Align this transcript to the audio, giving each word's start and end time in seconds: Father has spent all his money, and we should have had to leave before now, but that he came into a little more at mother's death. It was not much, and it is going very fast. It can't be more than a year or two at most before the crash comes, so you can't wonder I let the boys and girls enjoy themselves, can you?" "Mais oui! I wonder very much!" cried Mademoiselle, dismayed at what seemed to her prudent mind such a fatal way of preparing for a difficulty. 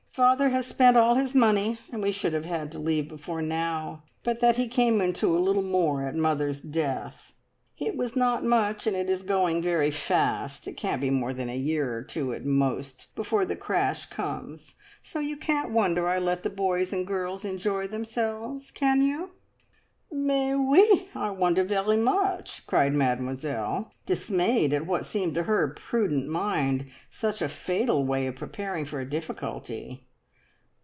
Father 0.13 0.49
has 0.49 0.67
spent 0.67 0.97
all 0.97 1.15
his 1.15 1.33
money, 1.33 1.77
and 1.89 2.01
we 2.03 2.11
should 2.11 2.33
have 2.33 2.43
had 2.43 2.69
to 2.73 2.79
leave 2.79 3.07
before 3.07 3.41
now, 3.41 4.03
but 4.25 4.41
that 4.41 4.57
he 4.57 4.67
came 4.67 4.99
into 4.99 5.37
a 5.37 5.39
little 5.39 5.61
more 5.63 6.05
at 6.05 6.15
mother's 6.17 6.59
death. 6.59 7.31
It 7.77 7.95
was 7.95 8.13
not 8.13 8.43
much, 8.43 8.85
and 8.85 8.93
it 8.93 9.09
is 9.09 9.23
going 9.23 9.61
very 9.61 9.89
fast. 9.89 10.67
It 10.67 10.73
can't 10.73 10.99
be 10.99 11.09
more 11.09 11.33
than 11.33 11.47
a 11.47 11.55
year 11.55 11.97
or 11.97 12.03
two 12.03 12.33
at 12.33 12.43
most 12.43 13.07
before 13.15 13.45
the 13.45 13.55
crash 13.55 14.07
comes, 14.07 14.75
so 15.01 15.21
you 15.21 15.37
can't 15.37 15.71
wonder 15.71 16.09
I 16.09 16.17
let 16.19 16.43
the 16.43 16.49
boys 16.49 16.91
and 16.91 17.07
girls 17.07 17.45
enjoy 17.45 17.87
themselves, 17.87 18.69
can 18.69 19.01
you?" 19.01 19.31
"Mais 20.13 20.55
oui! 20.57 21.07
I 21.15 21.29
wonder 21.29 21.63
very 21.63 21.95
much!" 21.95 22.67
cried 22.67 22.93
Mademoiselle, 22.93 23.93
dismayed 24.05 24.73
at 24.73 24.85
what 24.85 25.05
seemed 25.05 25.33
to 25.35 25.43
her 25.43 25.69
prudent 25.69 26.27
mind 26.27 26.87
such 27.09 27.41
a 27.41 27.47
fatal 27.47 28.03
way 28.05 28.27
of 28.27 28.35
preparing 28.35 28.83
for 28.83 28.99
a 28.99 29.09
difficulty. 29.09 30.05